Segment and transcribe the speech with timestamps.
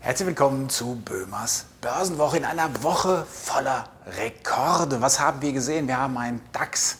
[0.00, 5.02] Herzlich willkommen zu Böhmers Börsenwoche in einer Woche voller Rekorde.
[5.02, 5.88] Was haben wir gesehen?
[5.88, 6.98] Wir haben einen DAX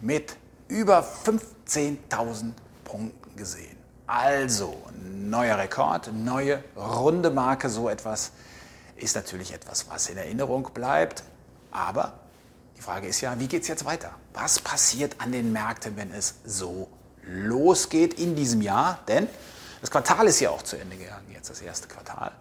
[0.00, 0.36] mit
[0.68, 2.52] über 15.000
[2.84, 3.76] Punkten gesehen.
[4.06, 8.30] Also, neuer Rekord, neue runde Marke, so etwas
[8.94, 11.24] ist natürlich etwas, was in Erinnerung bleibt.
[11.72, 12.12] Aber
[12.78, 14.12] die Frage ist ja, wie geht es jetzt weiter?
[14.34, 16.88] Was passiert an den Märkten, wenn es so
[17.24, 19.00] losgeht in diesem Jahr?
[19.08, 19.28] Denn
[19.80, 22.32] das Quartal ist ja auch zu Ende gegangen, jetzt das erste Quartal.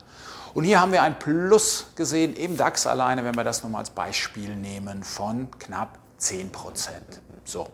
[0.54, 3.90] Und hier haben wir ein Plus gesehen im DAX alleine, wenn wir das nochmal als
[3.90, 7.22] Beispiel nehmen, von knapp 10 Prozent.
[7.44, 7.68] So.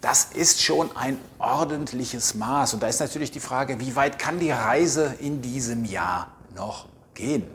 [0.00, 2.74] Das ist schon ein ordentliches Maß.
[2.74, 6.86] Und da ist natürlich die Frage, wie weit kann die Reise in diesem Jahr noch
[7.14, 7.46] gehen?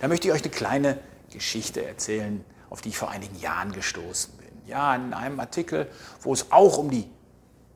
[0.00, 0.98] Da möchte ich euch eine kleine
[1.30, 4.48] Geschichte erzählen, auf die ich vor einigen Jahren gestoßen bin.
[4.66, 5.90] Ja, in einem Artikel,
[6.20, 7.10] wo es auch um die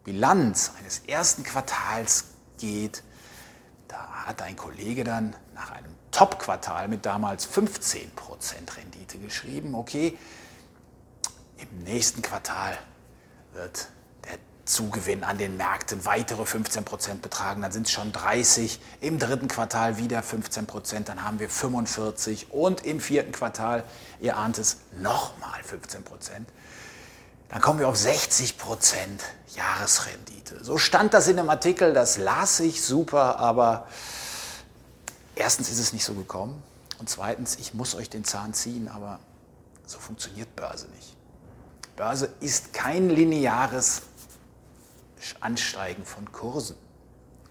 [0.05, 2.27] Bilanz eines ersten Quartals
[2.59, 3.03] geht,
[3.89, 8.09] da hat ein Kollege dann nach einem Top-Quartal mit damals 15%
[8.77, 9.75] Rendite geschrieben.
[9.75, 10.17] Okay,
[11.59, 12.79] im nächsten Quartal
[13.53, 13.89] wird
[14.25, 19.49] der Zugewinn an den Märkten weitere 15% betragen, dann sind es schon 30, im dritten
[19.49, 23.85] Quartal wieder 15%, dann haben wir 45 und im vierten Quartal,
[24.21, 26.47] ihr ahnt es, nochmal 15%.
[27.49, 28.55] Dann kommen wir auf 60%
[29.55, 30.65] Jahresrendite.
[30.65, 33.87] So stand das in dem Artikel, das las ich super, aber
[35.35, 36.63] erstens ist es nicht so gekommen
[36.99, 39.21] und zweitens, ich muss euch den Zahn ziehen, aber
[39.87, 41.17] so funktioniert Börse nicht.
[41.97, 44.03] Börse ist kein lineares
[45.41, 46.77] Ansteigen von Kursen.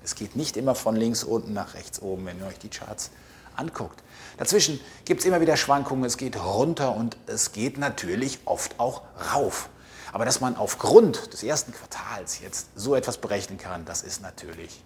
[0.03, 3.09] Es geht nicht immer von links unten nach rechts oben, wenn ihr euch die Charts
[3.55, 4.03] anguckt.
[4.37, 9.01] Dazwischen gibt es immer wieder Schwankungen, es geht runter und es geht natürlich oft auch
[9.33, 9.69] rauf.
[10.15, 14.81] Aber dass man aufgrund des ersten Quartals jetzt so etwas berechnen kann, das ist natürlich,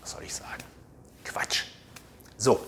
[0.00, 0.64] was soll ich sagen,
[1.22, 1.64] Quatsch.
[2.38, 2.58] So,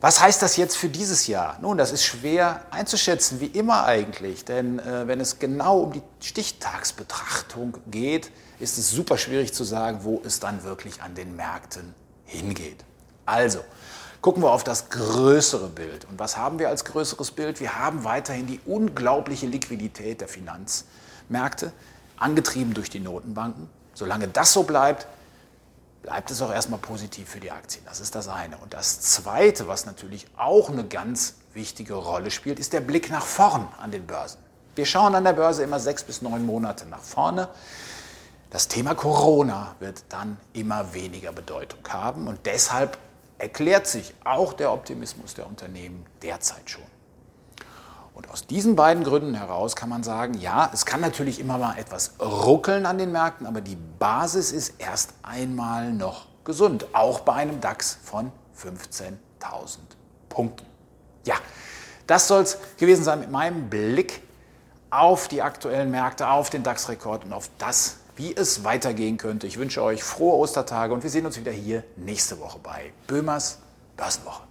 [0.00, 1.60] was heißt das jetzt für dieses Jahr?
[1.62, 6.02] Nun, das ist schwer einzuschätzen, wie immer eigentlich, denn äh, wenn es genau um die
[6.18, 11.94] Stichtagsbetrachtung geht, ist es super schwierig zu sagen, wo es dann wirklich an den Märkten
[12.24, 12.84] hingeht.
[13.26, 13.60] Also,
[14.20, 16.04] Gucken wir auf das größere Bild.
[16.04, 17.58] Und was haben wir als größeres Bild?
[17.58, 21.72] Wir haben weiterhin die unglaubliche Liquidität der Finanzmärkte,
[22.18, 23.70] angetrieben durch die Notenbanken.
[23.94, 25.06] Solange das so bleibt,
[26.02, 27.82] bleibt es auch erstmal positiv für die Aktien.
[27.86, 28.58] Das ist das eine.
[28.58, 33.24] Und das zweite, was natürlich auch eine ganz wichtige Rolle spielt, ist der Blick nach
[33.24, 34.38] vorn an den Börsen.
[34.74, 37.48] Wir schauen an der Börse immer sechs bis neun Monate nach vorne.
[38.50, 42.98] Das Thema Corona wird dann immer weniger Bedeutung haben und deshalb
[43.40, 46.84] erklärt sich auch der Optimismus der Unternehmen derzeit schon.
[48.14, 51.78] Und aus diesen beiden Gründen heraus kann man sagen, ja, es kann natürlich immer mal
[51.78, 57.34] etwas ruckeln an den Märkten, aber die Basis ist erst einmal noch gesund, auch bei
[57.34, 59.78] einem DAX von 15.000
[60.28, 60.66] Punkten.
[61.24, 61.36] Ja,
[62.06, 64.22] das soll es gewesen sein mit meinem Blick
[64.90, 69.46] auf die aktuellen Märkte, auf den DAX-Rekord und auf das, wie es weitergehen könnte.
[69.46, 73.58] Ich wünsche euch frohe Ostertage und wir sehen uns wieder hier nächste Woche bei Böhmers
[73.96, 74.49] Börsenwoche.